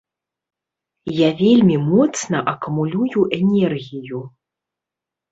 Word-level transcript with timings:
Я 1.17 1.27
вельмі 1.41 1.75
моцна 1.89 2.37
акумулюю 2.53 3.21
энергію. 3.39 4.23